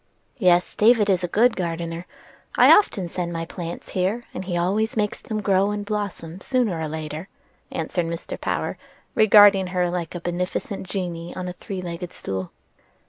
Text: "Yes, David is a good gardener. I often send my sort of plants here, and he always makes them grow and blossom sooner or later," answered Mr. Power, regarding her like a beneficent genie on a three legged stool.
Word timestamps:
"Yes, 0.39 0.73
David 0.73 1.11
is 1.11 1.23
a 1.23 1.27
good 1.27 1.55
gardener. 1.55 2.07
I 2.55 2.75
often 2.75 3.07
send 3.07 3.31
my 3.31 3.41
sort 3.41 3.49
of 3.51 3.55
plants 3.55 3.89
here, 3.89 4.23
and 4.33 4.45
he 4.45 4.57
always 4.57 4.97
makes 4.97 5.21
them 5.21 5.41
grow 5.43 5.69
and 5.69 5.85
blossom 5.85 6.41
sooner 6.41 6.79
or 6.81 6.87
later," 6.87 7.27
answered 7.71 8.07
Mr. 8.07 8.41
Power, 8.41 8.79
regarding 9.13 9.67
her 9.67 9.91
like 9.91 10.15
a 10.15 10.19
beneficent 10.19 10.87
genie 10.87 11.35
on 11.35 11.47
a 11.47 11.53
three 11.53 11.83
legged 11.83 12.13
stool. 12.13 12.51